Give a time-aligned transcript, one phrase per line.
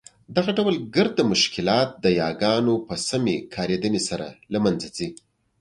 [0.35, 5.09] دغه ډول ګرده مشکلات د یاګانو په سمي کارېدني سره له مینځه ځي.